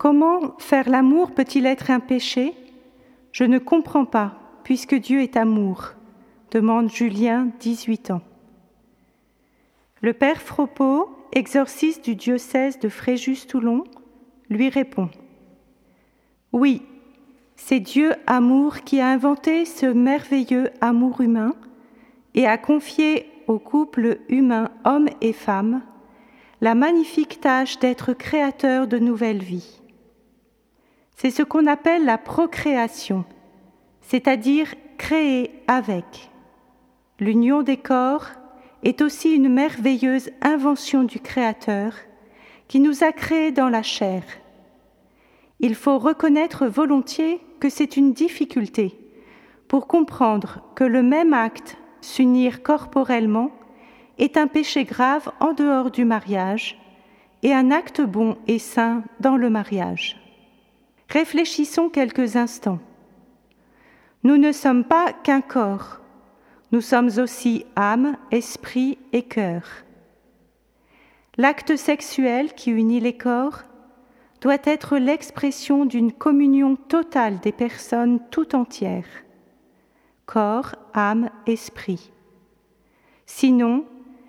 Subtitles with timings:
[0.00, 2.54] Comment faire l'amour peut-il être un péché?
[3.32, 4.32] Je ne comprends pas,
[4.64, 5.90] puisque Dieu est amour,
[6.52, 8.22] demande Julien, 18 ans.
[10.00, 13.84] Le père Fropeau, exorciste du diocèse de Fréjus-Toulon,
[14.48, 15.10] lui répond
[16.52, 16.80] Oui,
[17.54, 21.54] c'est Dieu amour qui a inventé ce merveilleux amour humain
[22.34, 25.82] et a confié au couple humain homme et femme
[26.62, 29.79] la magnifique tâche d'être créateur de nouvelles vies.
[31.20, 33.26] C'est ce qu'on appelle la procréation,
[34.00, 36.30] c'est-à-dire créer avec.
[37.18, 38.28] L'union des corps
[38.84, 41.92] est aussi une merveilleuse invention du Créateur
[42.68, 44.22] qui nous a créés dans la chair.
[45.58, 48.98] Il faut reconnaître volontiers que c'est une difficulté
[49.68, 53.50] pour comprendre que le même acte, s'unir corporellement,
[54.16, 56.80] est un péché grave en dehors du mariage
[57.42, 60.19] et un acte bon et saint dans le mariage.
[61.10, 62.78] Réfléchissons quelques instants.
[64.22, 66.00] Nous ne sommes pas qu'un corps,
[66.70, 69.64] nous sommes aussi âme, esprit et cœur.
[71.36, 73.64] L'acte sexuel qui unit les corps
[74.40, 79.24] doit être l'expression d'une communion totale des personnes tout entières,
[80.26, 82.12] corps, âme, esprit.
[83.26, 83.84] Sinon,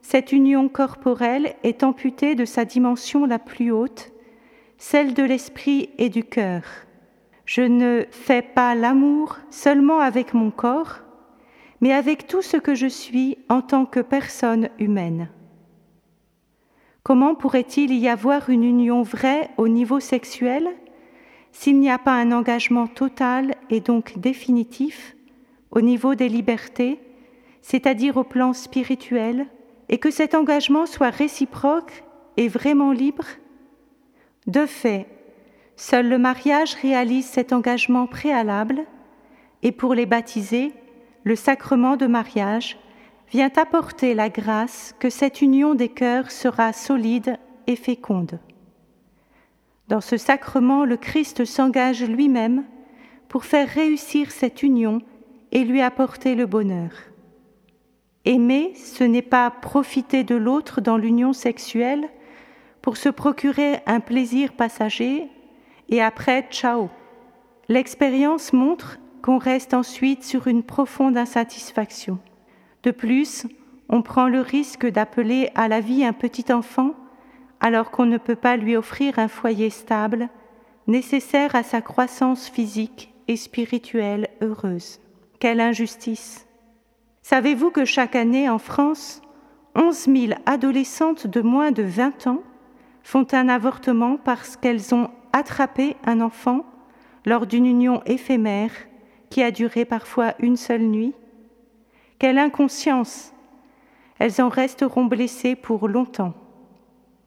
[0.00, 4.10] cette union corporelle est amputée de sa dimension la plus haute,
[4.82, 6.62] celle de l'esprit et du cœur.
[7.44, 10.98] Je ne fais pas l'amour seulement avec mon corps,
[11.80, 15.28] mais avec tout ce que je suis en tant que personne humaine.
[17.04, 20.68] Comment pourrait-il y avoir une union vraie au niveau sexuel
[21.52, 25.14] s'il n'y a pas un engagement total et donc définitif
[25.70, 26.98] au niveau des libertés,
[27.60, 29.46] c'est-à-dire au plan spirituel,
[29.88, 32.02] et que cet engagement soit réciproque
[32.36, 33.26] et vraiment libre
[34.46, 35.06] De fait,
[35.76, 38.84] seul le mariage réalise cet engagement préalable,
[39.62, 40.72] et pour les baptisés,
[41.24, 42.78] le sacrement de mariage
[43.30, 48.40] vient apporter la grâce que cette union des cœurs sera solide et féconde.
[49.88, 52.64] Dans ce sacrement, le Christ s'engage lui-même
[53.28, 55.00] pour faire réussir cette union
[55.52, 56.90] et lui apporter le bonheur.
[58.24, 62.08] Aimer, ce n'est pas profiter de l'autre dans l'union sexuelle
[62.82, 65.28] pour se procurer un plaisir passager
[65.88, 66.90] et après, ciao.
[67.68, 72.18] L'expérience montre qu'on reste ensuite sur une profonde insatisfaction.
[72.82, 73.46] De plus,
[73.88, 76.94] on prend le risque d'appeler à la vie un petit enfant
[77.60, 80.28] alors qu'on ne peut pas lui offrir un foyer stable,
[80.88, 84.98] nécessaire à sa croissance physique et spirituelle heureuse.
[85.38, 86.48] Quelle injustice
[87.22, 89.22] Savez-vous que chaque année en France,
[89.76, 92.42] 11 000 adolescentes de moins de 20 ans
[93.02, 96.64] font un avortement parce qu'elles ont attrapé un enfant
[97.24, 98.72] lors d'une union éphémère
[99.30, 101.14] qui a duré parfois une seule nuit
[102.22, 103.34] quelle inconscience
[104.20, 106.34] Elles en resteront blessées pour longtemps.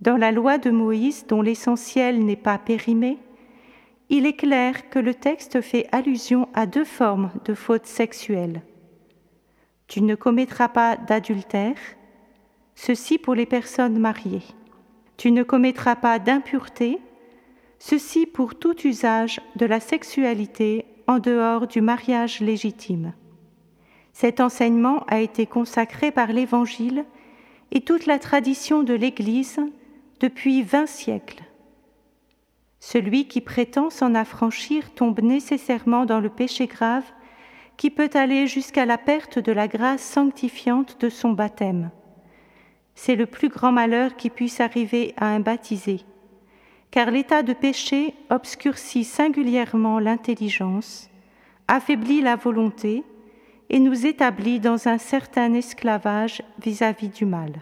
[0.00, 3.18] Dans la loi de Moïse, dont l'essentiel n'est pas périmé,
[4.08, 8.62] il est clair que le texte fait allusion à deux formes de fautes sexuelles.
[9.88, 11.74] Tu ne commettras pas d'adultère,
[12.76, 14.44] ceci pour les personnes mariées.
[15.16, 16.98] Tu ne commettras pas d'impureté,
[17.78, 23.12] ceci pour tout usage de la sexualité en dehors du mariage légitime.
[24.12, 27.04] Cet enseignement a été consacré par l'Évangile
[27.72, 29.60] et toute la tradition de l'Église
[30.20, 31.42] depuis vingt siècles.
[32.80, 37.04] Celui qui prétend s'en affranchir tombe nécessairement dans le péché grave
[37.76, 41.90] qui peut aller jusqu'à la perte de la grâce sanctifiante de son baptême.
[42.94, 46.00] C'est le plus grand malheur qui puisse arriver à un baptisé,
[46.90, 51.10] car l'état de péché obscurcit singulièrement l'intelligence,
[51.68, 53.02] affaiblit la volonté,
[53.70, 57.52] et nous établit dans un certain esclavage vis-à-vis du mal.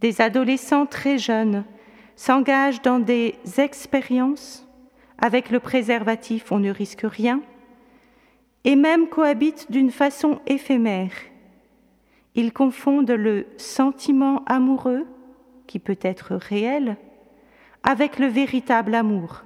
[0.00, 1.64] Des adolescents très jeunes
[2.16, 4.66] s'engagent dans des expériences.
[5.18, 7.40] Avec le préservatif, on ne risque rien,
[8.64, 11.12] et même cohabitent d'une façon éphémère.
[12.36, 15.06] Ils confondent le sentiment amoureux,
[15.66, 16.96] qui peut être réel,
[17.82, 19.42] avec le véritable amour.